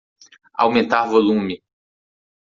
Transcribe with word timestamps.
Aumentar 0.61 1.03
volume 1.13 1.55